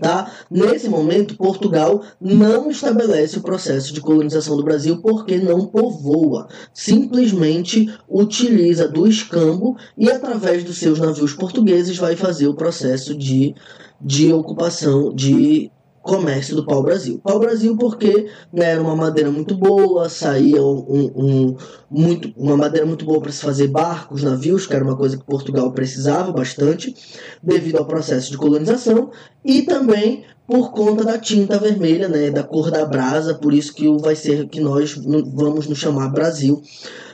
Tá? 0.00 0.32
Nesse 0.50 0.88
momento, 0.88 1.36
Portugal 1.36 2.02
não 2.18 2.70
estabelece 2.70 3.36
o 3.36 3.42
processo 3.42 3.92
de 3.92 4.00
colonização 4.00 4.56
do 4.56 4.64
Brasil 4.64 5.02
porque 5.02 5.36
não 5.36 5.66
povoa. 5.66 6.48
Simplesmente 6.72 7.92
utiliza 8.08 8.88
do 8.88 9.06
escambo 9.06 9.76
e, 9.98 10.10
através 10.10 10.64
dos 10.64 10.78
seus 10.78 10.98
navios 10.98 11.34
portugueses, 11.34 11.98
vai 11.98 12.16
fazer 12.16 12.48
o 12.48 12.54
processo 12.54 13.14
de, 13.14 13.54
de 14.00 14.32
ocupação, 14.32 15.14
de 15.14 15.70
comércio 16.02 16.56
do 16.56 16.64
pau-brasil. 16.64 17.20
Pau-brasil 17.22 17.76
porque 17.76 18.28
né, 18.52 18.72
era 18.72 18.80
uma 18.80 18.96
madeira 18.96 19.30
muito 19.30 19.54
boa, 19.54 20.08
saía 20.08 20.62
um, 20.62 21.10
um, 21.14 21.56
muito, 21.90 22.32
uma 22.36 22.56
madeira 22.56 22.86
muito 22.86 23.04
boa 23.04 23.20
para 23.20 23.32
se 23.32 23.42
fazer 23.42 23.68
barcos, 23.68 24.22
navios, 24.22 24.66
que 24.66 24.74
era 24.74 24.84
uma 24.84 24.96
coisa 24.96 25.16
que 25.16 25.24
Portugal 25.24 25.70
precisava 25.72 26.32
bastante, 26.32 26.94
devido 27.42 27.78
ao 27.78 27.84
processo 27.84 28.30
de 28.30 28.38
colonização, 28.38 29.10
e 29.44 29.62
também 29.62 30.24
por 30.46 30.72
conta 30.72 31.04
da 31.04 31.18
tinta 31.18 31.58
vermelha, 31.58 32.08
né, 32.08 32.30
da 32.30 32.42
cor 32.42 32.70
da 32.70 32.84
brasa, 32.84 33.34
por 33.34 33.52
isso 33.52 33.72
que 33.72 33.88
vai 33.98 34.16
ser 34.16 34.48
que 34.48 34.60
nós 34.60 34.94
vamos 34.94 35.68
nos 35.68 35.78
chamar 35.78 36.08
Brasil 36.08 36.60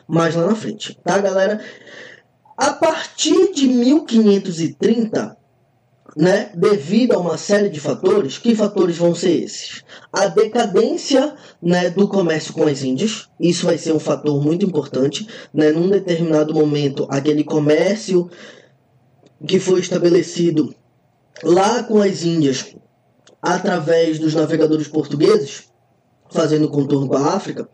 mais 0.08 0.34
lá 0.34 0.46
na 0.46 0.54
frente, 0.54 0.98
tá, 1.04 1.18
galera? 1.18 1.60
A 2.56 2.72
partir 2.72 3.52
de 3.52 3.68
1530 3.68 5.36
né, 6.16 6.50
devido 6.54 7.12
a 7.12 7.18
uma 7.18 7.36
série 7.36 7.68
de 7.68 7.78
fatores. 7.78 8.38
Que 8.38 8.54
fatores 8.54 8.96
vão 8.96 9.14
ser 9.14 9.42
esses? 9.42 9.84
A 10.10 10.26
decadência 10.28 11.34
né, 11.60 11.90
do 11.90 12.08
comércio 12.08 12.54
com 12.54 12.66
as 12.66 12.82
Índias, 12.82 13.28
isso 13.38 13.66
vai 13.66 13.76
ser 13.76 13.92
um 13.92 14.00
fator 14.00 14.42
muito 14.42 14.64
importante. 14.64 15.28
Né, 15.52 15.70
num 15.70 15.90
determinado 15.90 16.54
momento, 16.54 17.06
aquele 17.10 17.44
comércio 17.44 18.30
que 19.46 19.60
foi 19.60 19.80
estabelecido 19.80 20.74
lá 21.42 21.82
com 21.82 22.00
as 22.00 22.22
Índias 22.22 22.74
através 23.42 24.18
dos 24.18 24.34
navegadores 24.34 24.88
portugueses, 24.88 25.64
fazendo 26.30 26.68
contorno 26.68 27.06
com 27.06 27.16
a 27.16 27.34
África, 27.34 27.68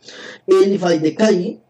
ele 0.47 0.77
vai 0.77 0.99
decair 0.99 1.61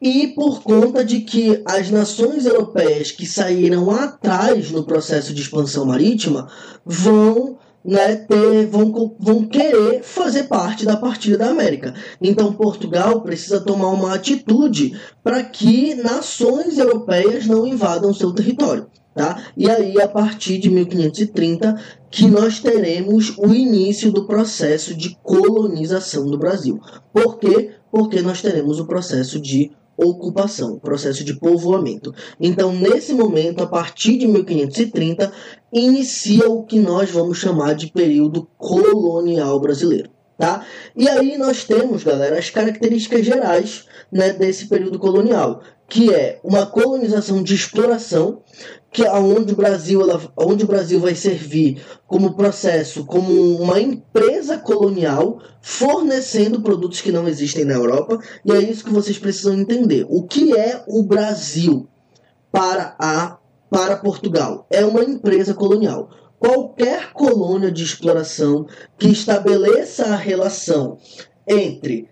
e 0.00 0.28
por 0.28 0.62
conta 0.62 1.04
de 1.04 1.20
que 1.20 1.62
as 1.66 1.90
nações 1.90 2.46
europeias 2.46 3.10
que 3.10 3.26
saíram 3.26 3.90
atrás 3.90 4.70
no 4.70 4.84
processo 4.84 5.34
de 5.34 5.42
expansão 5.42 5.84
marítima 5.84 6.48
vão 6.84 7.58
né, 7.84 8.16
ter, 8.16 8.66
vão, 8.66 9.16
vão 9.18 9.44
querer 9.46 10.02
fazer 10.02 10.44
parte 10.44 10.84
da 10.84 10.96
partida 10.96 11.38
da 11.38 11.50
América. 11.50 11.94
Então 12.20 12.52
Portugal 12.52 13.22
precisa 13.22 13.60
tomar 13.60 13.88
uma 13.88 14.14
atitude 14.14 14.98
para 15.22 15.42
que 15.42 15.94
nações 15.94 16.78
europeias 16.78 17.46
não 17.46 17.66
invadam 17.66 18.12
seu 18.12 18.32
território. 18.32 18.86
Tá? 19.12 19.42
E 19.56 19.68
aí, 19.68 20.00
a 20.00 20.06
partir 20.06 20.58
de 20.58 20.70
1530, 20.70 21.74
que 22.10 22.28
nós 22.28 22.60
teremos 22.60 23.36
o 23.36 23.52
início 23.52 24.12
do 24.12 24.24
processo 24.24 24.94
de 24.94 25.18
colonização 25.20 26.26
do 26.26 26.38
Brasil. 26.38 26.80
Por 27.12 27.38
quê? 27.38 27.72
Porque 27.90 28.20
nós 28.22 28.40
teremos 28.40 28.78
o 28.78 28.86
processo 28.86 29.40
de 29.40 29.72
ocupação, 29.96 30.78
processo 30.78 31.22
de 31.22 31.34
povoamento. 31.34 32.14
Então, 32.40 32.72
nesse 32.72 33.12
momento, 33.12 33.62
a 33.62 33.66
partir 33.66 34.16
de 34.16 34.26
1530, 34.26 35.30
inicia 35.72 36.48
o 36.48 36.64
que 36.64 36.78
nós 36.78 37.10
vamos 37.10 37.38
chamar 37.38 37.74
de 37.74 37.88
período 37.88 38.48
colonial 38.56 39.60
brasileiro. 39.60 40.10
Tá? 40.38 40.64
E 40.96 41.06
aí 41.06 41.36
nós 41.36 41.64
temos, 41.64 42.02
galera, 42.02 42.38
as 42.38 42.48
características 42.48 43.26
gerais 43.26 43.84
né, 44.10 44.32
desse 44.32 44.68
período 44.68 44.98
colonial, 44.98 45.60
que 45.90 46.14
é 46.14 46.38
uma 46.44 46.64
colonização 46.66 47.42
de 47.42 47.52
exploração, 47.52 48.42
que 48.92 49.04
é 49.04 49.12
onde 49.12 49.52
o 49.52 49.56
Brasil, 49.56 50.00
ela, 50.00 50.22
onde 50.36 50.64
o 50.64 50.66
Brasil 50.68 51.00
vai 51.00 51.16
servir 51.16 51.82
como 52.06 52.34
processo, 52.34 53.04
como 53.04 53.56
uma 53.56 53.80
empresa 53.80 54.56
colonial 54.56 55.40
fornecendo 55.60 56.62
produtos 56.62 57.00
que 57.00 57.10
não 57.10 57.26
existem 57.26 57.64
na 57.64 57.74
Europa, 57.74 58.20
e 58.44 58.52
é 58.52 58.60
isso 58.60 58.84
que 58.84 58.92
vocês 58.92 59.18
precisam 59.18 59.58
entender. 59.58 60.06
O 60.08 60.22
que 60.22 60.56
é 60.56 60.84
o 60.86 61.02
Brasil 61.02 61.88
para 62.52 62.94
a 62.98 63.36
para 63.68 63.96
Portugal? 63.96 64.66
É 64.70 64.84
uma 64.84 65.02
empresa 65.02 65.54
colonial. 65.54 66.10
Qualquer 66.38 67.12
colônia 67.12 67.70
de 67.70 67.82
exploração 67.82 68.66
que 68.96 69.08
estabeleça 69.08 70.06
a 70.06 70.16
relação 70.16 70.98
entre, 71.46 72.08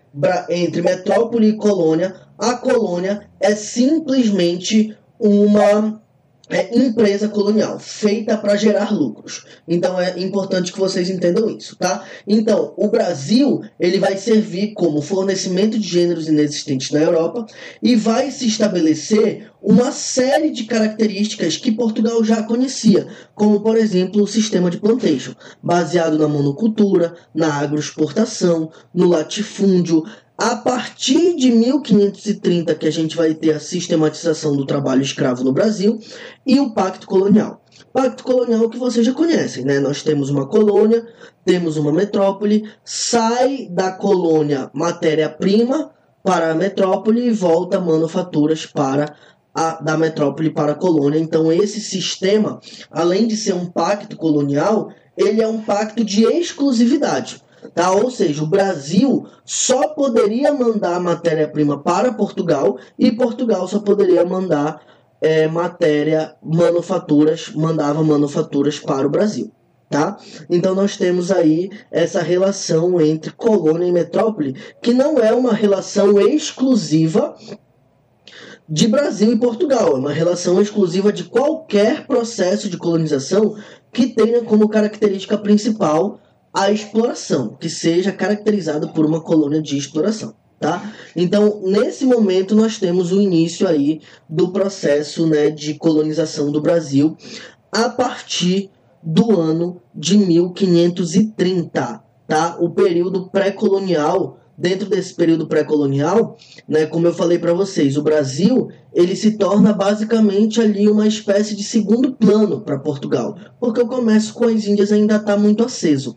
entre 0.49 0.81
metrópole 0.81 1.47
e 1.47 1.57
colônia, 1.57 2.28
a 2.39 2.55
colônia 2.55 3.27
é 3.39 3.53
simplesmente 3.53 4.95
uma 5.19 6.01
é 6.49 6.75
empresa 6.75 7.29
colonial, 7.29 7.77
feita 7.77 8.35
para 8.35 8.55
gerar 8.55 8.91
lucros. 8.91 9.45
Então 9.67 10.01
é 10.01 10.19
importante 10.19 10.73
que 10.73 10.79
vocês 10.79 11.07
entendam 11.07 11.47
isso, 11.47 11.75
tá? 11.75 12.03
Então, 12.27 12.73
o 12.75 12.87
Brasil, 12.87 13.61
ele 13.79 13.99
vai 13.99 14.17
servir 14.17 14.73
como 14.73 15.01
fornecimento 15.01 15.77
de 15.77 15.87
gêneros 15.87 16.27
inexistentes 16.27 16.89
na 16.89 17.01
Europa 17.01 17.45
e 17.83 17.95
vai 17.95 18.31
se 18.31 18.47
estabelecer 18.47 19.51
uma 19.61 19.91
série 19.91 20.49
de 20.49 20.63
características 20.63 21.55
que 21.55 21.71
Portugal 21.71 22.23
já 22.23 22.41
conhecia, 22.41 23.07
como 23.35 23.61
por 23.61 23.77
exemplo 23.77 24.23
o 24.23 24.27
sistema 24.27 24.71
de 24.71 24.79
plantation, 24.79 25.35
baseado 25.61 26.17
na 26.17 26.27
monocultura, 26.27 27.13
na 27.35 27.53
agroexportação, 27.53 28.71
no 28.91 29.07
latifúndio, 29.07 30.03
a 30.41 30.55
partir 30.55 31.35
de 31.35 31.51
1530 31.51 32.73
que 32.75 32.87
a 32.87 32.91
gente 32.91 33.17
vai 33.17 33.33
ter 33.33 33.51
a 33.51 33.59
sistematização 33.59 34.55
do 34.55 34.65
trabalho 34.65 35.01
escravo 35.01 35.43
no 35.43 35.51
Brasil 35.51 35.99
e 36.47 36.61
o 36.61 36.73
Pacto 36.73 37.05
Colonial. 37.05 37.61
Pacto 37.91 38.23
Colonial 38.23 38.69
que 38.69 38.77
vocês 38.77 39.05
já 39.05 39.11
conhecem, 39.11 39.65
né? 39.65 39.79
Nós 39.79 40.01
temos 40.01 40.29
uma 40.29 40.47
colônia, 40.47 41.05
temos 41.43 41.75
uma 41.75 41.91
metrópole, 41.91 42.63
sai 42.85 43.67
da 43.69 43.91
colônia 43.91 44.71
matéria-prima 44.73 45.91
para 46.23 46.51
a 46.51 46.55
metrópole 46.55 47.27
e 47.27 47.31
volta 47.31 47.77
manufaturas 47.77 48.65
para 48.65 49.13
a, 49.53 49.81
da 49.81 49.97
metrópole 49.97 50.51
para 50.51 50.71
a 50.71 50.75
colônia. 50.75 51.19
Então 51.19 51.51
esse 51.51 51.81
sistema, 51.81 52.61
além 52.89 53.27
de 53.27 53.35
ser 53.35 53.55
um 53.55 53.65
pacto 53.65 54.15
colonial, 54.15 54.89
ele 55.17 55.41
é 55.41 55.47
um 55.47 55.61
pacto 55.61 56.01
de 56.01 56.23
exclusividade. 56.23 57.41
Tá? 57.73 57.91
Ou 57.91 58.09
seja, 58.09 58.43
o 58.43 58.47
Brasil 58.47 59.25
só 59.45 59.89
poderia 59.89 60.53
mandar 60.53 60.99
matéria-prima 60.99 61.79
para 61.79 62.13
Portugal 62.13 62.77
e 62.97 63.11
Portugal 63.11 63.67
só 63.67 63.79
poderia 63.79 64.25
mandar 64.25 64.81
é, 65.21 65.47
matéria, 65.47 66.35
manufaturas, 66.41 67.51
mandava 67.53 68.03
manufaturas 68.03 68.79
para 68.79 69.05
o 69.05 69.09
Brasil. 69.09 69.51
Tá? 69.89 70.17
Então 70.49 70.75
nós 70.75 70.97
temos 70.97 71.31
aí 71.31 71.71
essa 71.89 72.21
relação 72.21 73.01
entre 73.01 73.31
colônia 73.31 73.87
e 73.87 73.91
metrópole, 73.91 74.55
que 74.81 74.93
não 74.93 75.17
é 75.17 75.33
uma 75.33 75.51
relação 75.51 76.19
exclusiva 76.21 77.35
de 78.67 78.87
Brasil 78.87 79.33
e 79.33 79.39
Portugal, 79.39 79.95
é 79.95 79.99
uma 79.99 80.13
relação 80.13 80.61
exclusiva 80.61 81.11
de 81.11 81.23
qualquer 81.23 82.05
processo 82.05 82.69
de 82.69 82.77
colonização 82.77 83.55
que 83.91 84.05
tenha 84.05 84.43
como 84.43 84.69
característica 84.69 85.35
principal 85.39 86.19
a 86.53 86.71
exploração, 86.71 87.55
que 87.59 87.69
seja 87.69 88.11
caracterizado 88.11 88.89
por 88.89 89.05
uma 89.05 89.21
colônia 89.21 89.61
de 89.61 89.77
exploração. 89.77 90.33
Tá? 90.59 90.93
Então, 91.15 91.61
nesse 91.63 92.05
momento, 92.05 92.53
nós 92.53 92.77
temos 92.77 93.13
o 93.13 93.21
início 93.21 93.65
aí 93.65 94.01
do 94.27 94.51
processo 94.51 95.25
né, 95.25 95.49
de 95.49 95.75
colonização 95.75 96.51
do 96.51 96.59
Brasil 96.59 97.15
a 97.71 97.87
partir 97.87 98.69
do 99.01 99.39
ano 99.39 99.81
de 99.95 100.17
1530. 100.17 102.03
Tá? 102.27 102.57
O 102.59 102.69
período 102.71 103.29
pré-colonial 103.29 104.38
dentro 104.59 104.89
desse 104.89 105.13
período 105.13 105.47
pré-colonial, 105.47 106.37
né, 106.67 106.85
como 106.85 107.07
eu 107.07 107.13
falei 107.13 107.39
para 107.39 107.53
vocês, 107.53 107.95
o 107.95 108.03
Brasil 108.03 108.69
ele 108.93 109.15
se 109.15 109.37
torna 109.37 109.71
basicamente 109.71 110.59
ali 110.59 110.87
uma 110.89 111.07
espécie 111.07 111.55
de 111.55 111.63
segundo 111.63 112.13
plano 112.13 112.59
para 112.59 112.77
Portugal, 112.77 113.37
porque 113.59 113.79
o 113.79 113.87
comércio 113.87 114.33
com 114.33 114.45
as 114.45 114.65
Índias 114.67 114.91
ainda 114.91 115.15
está 115.15 115.37
muito 115.37 115.63
aceso, 115.63 116.15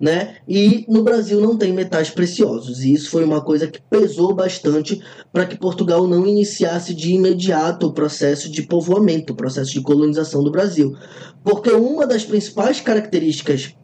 né? 0.00 0.36
E 0.48 0.84
no 0.88 1.02
Brasil 1.02 1.40
não 1.40 1.56
tem 1.56 1.72
metais 1.72 2.10
preciosos, 2.10 2.82
e 2.82 2.92
isso 2.92 3.10
foi 3.10 3.22
uma 3.24 3.42
coisa 3.42 3.68
que 3.68 3.80
pesou 3.88 4.34
bastante 4.34 5.00
para 5.32 5.46
que 5.46 5.56
Portugal 5.56 6.08
não 6.08 6.26
iniciasse 6.26 6.94
de 6.94 7.12
imediato 7.12 7.86
o 7.86 7.92
processo 7.92 8.50
de 8.50 8.62
povoamento, 8.62 9.32
o 9.32 9.36
processo 9.36 9.72
de 9.72 9.82
colonização 9.82 10.42
do 10.42 10.50
Brasil, 10.50 10.96
porque 11.44 11.70
uma 11.70 12.06
das 12.06 12.24
principais 12.24 12.80
características 12.80 13.74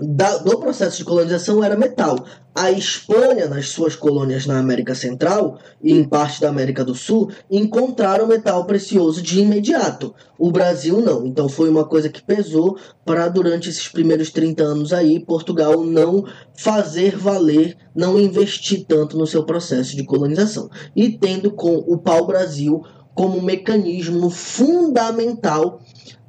da, 0.00 0.38
do 0.38 0.58
processo 0.58 0.98
de 0.98 1.04
colonização 1.04 1.62
era 1.62 1.76
metal. 1.76 2.24
A 2.54 2.70
Espanha, 2.70 3.46
nas 3.46 3.68
suas 3.68 3.96
colônias 3.96 4.46
na 4.46 4.58
América 4.58 4.94
Central 4.94 5.58
e 5.82 5.92
em 5.92 6.04
parte 6.04 6.40
da 6.40 6.48
América 6.48 6.84
do 6.84 6.94
Sul, 6.94 7.30
encontraram 7.50 8.26
metal 8.26 8.64
precioso 8.64 9.22
de 9.22 9.40
imediato. 9.40 10.14
O 10.38 10.50
Brasil 10.50 11.00
não. 11.00 11.26
Então 11.26 11.48
foi 11.48 11.68
uma 11.68 11.84
coisa 11.84 12.08
que 12.08 12.22
pesou 12.22 12.78
para, 13.04 13.28
durante 13.28 13.68
esses 13.68 13.88
primeiros 13.88 14.30
30 14.30 14.62
anos 14.62 14.92
aí, 14.92 15.20
Portugal 15.20 15.82
não 15.84 16.24
fazer 16.54 17.16
valer, 17.16 17.76
não 17.94 18.18
investir 18.18 18.84
tanto 18.86 19.16
no 19.16 19.26
seu 19.26 19.44
processo 19.44 19.96
de 19.96 20.04
colonização. 20.04 20.70
E 20.94 21.10
tendo 21.10 21.50
com 21.50 21.76
o 21.76 21.98
pau-brasil 21.98 22.82
como 23.14 23.42
mecanismo 23.42 24.30
fundamental 24.30 25.80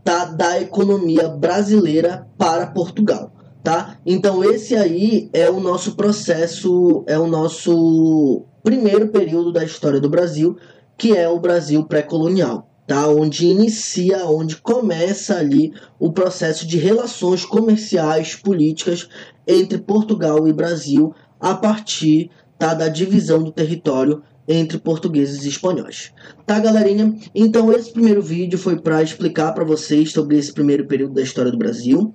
tá, 0.04 0.26
da 0.26 0.60
economia 0.60 1.28
brasileira 1.30 2.28
para 2.38 2.68
Portugal 2.68 3.33
tá? 3.64 3.98
Então 4.06 4.44
esse 4.44 4.76
aí 4.76 5.30
é 5.32 5.50
o 5.50 5.60
nosso 5.60 5.96
processo, 5.96 7.04
é 7.08 7.18
o 7.18 7.28
nosso 7.28 8.44
primeiro 8.62 9.08
período 9.08 9.52
da 9.52 9.64
história 9.64 10.00
do 10.00 10.10
Brasil, 10.10 10.58
que 10.98 11.16
é 11.16 11.28
o 11.28 11.40
Brasil 11.40 11.84
pré-colonial, 11.86 12.70
tá? 12.86 13.08
Onde 13.08 13.46
inicia, 13.46 14.26
onde 14.26 14.58
começa 14.58 15.38
ali 15.38 15.74
o 15.98 16.12
processo 16.12 16.68
de 16.68 16.78
relações 16.78 17.46
comerciais, 17.46 18.36
políticas 18.36 19.08
entre 19.48 19.78
Portugal 19.78 20.48
e 20.48 20.54
Brasil 20.54 21.16
a 21.40 21.54
partir 21.54 22.30
tá, 22.58 22.74
da 22.74 22.90
divisão 22.90 23.42
do 23.42 23.52
território 23.52 24.22
entre 24.46 24.78
portugueses 24.78 25.46
e 25.46 25.50
espanhóis. 25.50 26.12
Tá, 26.46 26.60
galerinha? 26.60 27.16
Então 27.34 27.72
esse 27.72 27.92
primeiro 27.92 28.22
vídeo 28.22 28.60
foi 28.60 28.78
para 28.78 29.02
explicar 29.02 29.54
para 29.54 29.64
vocês 29.64 30.12
sobre 30.12 30.38
esse 30.38 30.52
primeiro 30.52 30.86
período 30.86 31.14
da 31.14 31.22
história 31.22 31.52
do 31.52 31.58
Brasil, 31.58 32.14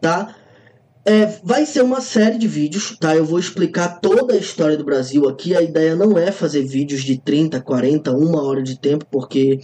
tá? 0.00 0.34
É, 1.08 1.40
vai 1.42 1.64
ser 1.64 1.82
uma 1.82 2.02
série 2.02 2.36
de 2.36 2.46
vídeos, 2.46 2.94
tá? 3.00 3.16
Eu 3.16 3.24
vou 3.24 3.38
explicar 3.38 3.98
toda 3.98 4.34
a 4.34 4.36
história 4.36 4.76
do 4.76 4.84
Brasil 4.84 5.26
aqui. 5.26 5.56
A 5.56 5.62
ideia 5.62 5.96
não 5.96 6.18
é 6.18 6.30
fazer 6.30 6.62
vídeos 6.64 7.02
de 7.02 7.16
30, 7.16 7.62
40, 7.62 8.12
uma 8.12 8.42
hora 8.42 8.62
de 8.62 8.78
tempo, 8.78 9.06
porque 9.10 9.58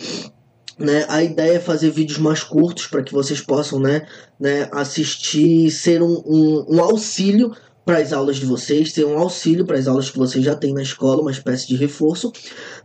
né, 0.79 1.05
a 1.07 1.23
ideia 1.23 1.57
é 1.57 1.61
fazer 1.61 1.91
vídeos 1.91 2.17
mais 2.17 2.43
curtos 2.43 2.87
para 2.87 3.03
que 3.03 3.13
vocês 3.13 3.43
possam 3.43 3.79
né, 3.79 4.07
né, 4.41 4.71
assistir, 4.73 5.71
ser 5.71 6.01
um, 6.01 6.23
um, 6.25 6.77
um 6.77 6.81
auxílio 6.81 7.55
para 7.85 7.99
as 7.99 8.15
aulas 8.15 8.37
de 8.37 8.47
vocês, 8.47 8.95
ser 8.95 9.05
um 9.05 9.19
auxílio 9.19 9.67
para 9.67 9.79
as 9.79 9.87
aulas 9.87 10.09
que 10.09 10.17
vocês 10.17 10.43
já 10.43 10.57
têm 10.57 10.73
na 10.73 10.81
escola, 10.81 11.21
uma 11.21 11.31
espécie 11.31 11.69
de 11.69 11.77
reforço, 11.77 12.33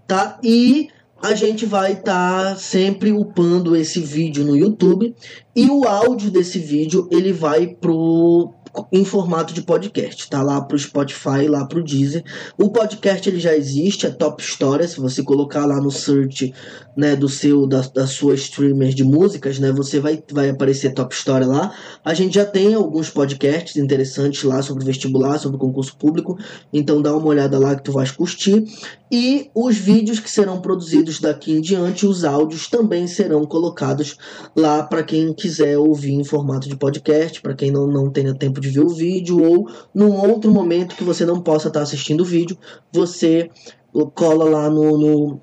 tá? 0.06 0.38
E 0.44 0.90
a 1.22 1.34
gente 1.34 1.66
vai 1.66 1.94
estar 1.94 2.54
tá 2.54 2.56
sempre 2.56 3.12
upando 3.12 3.76
esse 3.76 4.00
vídeo 4.00 4.46
no 4.46 4.56
YouTube 4.56 5.14
e 5.56 5.70
o 5.70 5.86
áudio 5.86 6.32
desse 6.32 6.60
vídeo 6.60 7.08
ele 7.12 7.34
vai 7.34 7.68
pro 7.68 8.54
em 8.92 9.06
formato 9.06 9.54
de 9.54 9.62
podcast, 9.62 10.30
tá 10.30 10.42
lá 10.42 10.62
pro 10.62 10.78
Spotify, 10.78 11.48
lá 11.48 11.66
pro 11.66 11.84
Deezer. 11.84 12.24
O 12.58 12.70
podcast 12.70 13.28
ele 13.28 13.40
já 13.40 13.56
existe, 13.56 14.06
é 14.06 14.10
Top 14.10 14.42
História, 14.42 14.88
se 14.88 15.00
você 15.00 15.24
colocar 15.24 15.66
lá 15.66 15.80
no 15.82 15.92
search, 15.92 16.54
né, 16.96 17.16
do 17.16 17.30
seu 17.30 17.66
da, 17.66 17.82
da 17.82 18.06
sua 18.06 18.36
streamer 18.36 18.94
de 18.94 19.04
músicas, 19.04 19.58
né, 19.60 19.72
você 19.72 20.00
vai 20.00 20.22
vai 20.32 20.50
aparecer 20.50 20.94
Top 20.94 21.14
História 21.14 21.48
lá. 21.48 21.74
A 22.04 22.14
gente 22.14 22.36
já 22.36 22.46
tem 22.46 22.74
alguns 22.74 23.10
podcasts 23.10 23.78
interessantes 23.78 24.44
lá 24.44 24.62
sobre 24.62 24.84
vestibular, 24.84 25.38
sobre 25.40 25.58
concurso 25.58 25.96
público, 25.96 26.38
então 26.74 27.02
dá 27.02 27.16
uma 27.16 27.28
olhada 27.28 27.58
lá 27.58 27.76
que 27.76 27.84
tu 27.84 27.92
vais 27.92 28.12
curtir. 28.12 28.66
E 29.12 29.50
os 29.56 29.76
vídeos 29.76 30.20
que 30.20 30.30
serão 30.30 30.62
produzidos 30.62 31.20
daqui 31.20 31.52
em 31.52 31.62
diante, 31.62 32.06
os 32.06 32.24
áudios 32.24 32.68
também 32.68 33.08
serão 33.08 33.44
colocados 33.44 34.16
lá 34.56 34.84
para 34.84 35.02
quem 35.04 35.34
quiser 35.34 35.80
ouvir 35.80 36.14
em 36.14 36.24
formato 36.24 36.70
de 36.70 36.76
podcast, 36.76 37.42
para 37.42 37.56
quem 37.56 37.72
não, 37.72 37.88
não 37.88 38.12
tenha 38.12 38.36
tempo 38.36 38.59
de 38.60 38.70
ver 38.70 38.82
o 38.82 38.90
vídeo, 38.90 39.42
ou 39.42 39.70
num 39.94 40.14
outro 40.14 40.52
momento 40.52 40.96
que 40.96 41.04
você 41.04 41.26
não 41.26 41.42
possa 41.42 41.68
estar 41.68 41.82
assistindo 41.82 42.22
o 42.22 42.26
vídeo, 42.26 42.58
você 42.92 43.50
cola 44.14 44.46
lá 44.46 44.70
no, 44.70 44.98
no, 44.98 45.42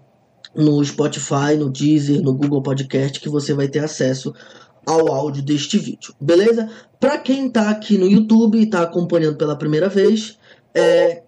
no 0.55 0.85
Spotify, 0.85 1.57
no 1.59 1.71
Deezer, 1.71 2.23
no 2.23 2.35
Google 2.35 2.63
Podcast, 2.63 3.21
que 3.21 3.29
você 3.29 3.53
vai 3.53 3.69
ter 3.69 3.81
acesso 3.81 4.33
ao 4.87 5.13
áudio 5.13 5.43
deste 5.43 5.79
vídeo, 5.79 6.15
beleza? 6.21 6.71
Para 7.01 7.19
quem 7.19 7.49
está 7.49 7.71
aqui 7.71 7.99
no 7.99 8.07
YouTube 8.07 8.57
e 8.57 8.63
está 8.63 8.83
acompanhando 8.83 9.37
pela 9.37 9.57
primeira 9.57 9.89
vez, 9.89 10.39
é, 10.73 11.25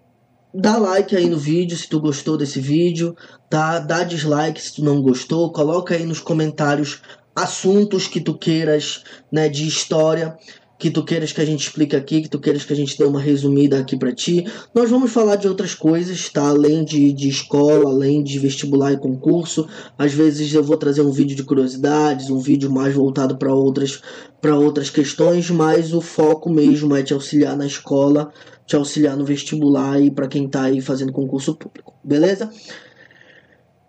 dá 0.53 0.77
like 0.77 1.15
aí 1.15 1.29
no 1.29 1.37
vídeo 1.37 1.77
se 1.77 1.89
tu 1.89 1.99
gostou 1.99 2.37
desse 2.37 2.61
vídeo, 2.61 3.15
tá? 3.49 3.79
Dá 3.79 4.03
dislike 4.03 4.61
se 4.61 4.75
tu 4.75 4.83
não 4.83 5.01
gostou, 5.01 5.51
coloca 5.51 5.93
aí 5.93 6.05
nos 6.05 6.21
comentários 6.21 7.01
assuntos 7.35 8.07
que 8.07 8.19
tu 8.19 8.33
queiras, 8.33 9.03
né, 9.31 9.47
de 9.47 9.67
história, 9.67 10.37
que 10.79 10.89
tu 10.89 11.03
queiras 11.03 11.33
que 11.33 11.41
a 11.41 11.45
gente 11.45 11.67
explique 11.67 11.93
aqui, 11.93 12.21
que 12.21 12.29
tu 12.29 12.39
queiras 12.39 12.63
que 12.63 12.71
a 12.71 12.75
gente 12.75 12.97
dê 12.97 13.03
uma 13.03 13.19
resumida 13.19 13.77
aqui 13.77 13.97
para 13.97 14.13
ti. 14.13 14.45
Nós 14.73 14.89
vamos 14.89 15.11
falar 15.11 15.35
de 15.35 15.45
outras 15.45 15.75
coisas, 15.75 16.29
tá? 16.29 16.47
Além 16.47 16.85
de, 16.85 17.11
de 17.11 17.27
escola, 17.27 17.89
além 17.89 18.23
de 18.23 18.39
vestibular 18.39 18.93
e 18.93 18.97
concurso. 18.97 19.67
Às 19.97 20.13
vezes 20.13 20.53
eu 20.53 20.63
vou 20.63 20.77
trazer 20.77 21.01
um 21.01 21.11
vídeo 21.11 21.35
de 21.35 21.43
curiosidades, 21.43 22.29
um 22.29 22.39
vídeo 22.39 22.71
mais 22.71 22.95
voltado 22.95 23.37
para 23.37 23.53
outras 23.53 24.01
para 24.39 24.57
outras 24.57 24.89
questões, 24.89 25.49
mas 25.49 25.93
o 25.93 25.99
foco 25.99 26.49
mesmo 26.49 26.95
é 26.95 27.03
te 27.03 27.13
auxiliar 27.13 27.57
na 27.57 27.65
escola, 27.65 28.31
te 28.65 28.73
auxiliar 28.73 29.17
no 29.17 29.25
vestibular 29.25 30.01
e 30.01 30.09
para 30.09 30.29
quem 30.29 30.45
está 30.45 30.61
aí 30.61 30.79
fazendo 30.79 31.11
concurso 31.11 31.55
público, 31.55 31.93
beleza? 32.01 32.49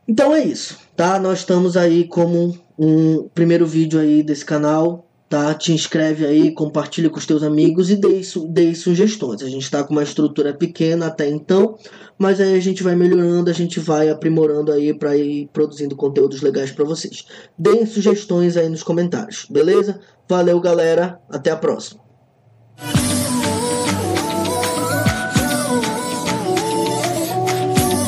Então 0.08 0.34
é 0.34 0.42
isso, 0.42 0.76
tá? 0.96 1.20
Nós 1.20 1.38
estamos 1.38 1.76
aí 1.76 2.02
como 2.08 2.58
um 2.76 3.28
primeiro 3.32 3.64
vídeo 3.64 4.00
aí 4.00 4.24
desse 4.24 4.44
canal 4.44 5.06
tá? 5.30 5.54
Te 5.54 5.72
inscreve 5.72 6.26
aí, 6.26 6.52
compartilha 6.52 7.08
com 7.08 7.16
os 7.16 7.24
teus 7.24 7.44
amigos 7.44 7.88
e 7.88 7.96
dê, 7.96 8.74
sugestões. 8.74 9.42
A 9.42 9.48
gente 9.48 9.62
está 9.62 9.84
com 9.84 9.92
uma 9.92 10.02
estrutura 10.02 10.52
pequena 10.52 11.06
até 11.06 11.28
então, 11.28 11.78
mas 12.18 12.40
aí 12.40 12.56
a 12.56 12.60
gente 12.60 12.82
vai 12.82 12.96
melhorando, 12.96 13.48
a 13.48 13.54
gente 13.54 13.78
vai 13.78 14.08
aprimorando 14.10 14.72
aí 14.72 14.92
para 14.92 15.16
ir 15.16 15.48
produzindo 15.52 15.94
conteúdos 15.94 16.42
legais 16.42 16.72
para 16.72 16.84
vocês. 16.84 17.24
Deem 17.56 17.86
sugestões 17.86 18.56
aí 18.56 18.68
nos 18.68 18.82
comentários, 18.82 19.46
beleza? 19.48 20.00
Valeu, 20.28 20.60
galera. 20.60 21.20
Até 21.30 21.52
a 21.52 21.56
próxima. 21.56 22.09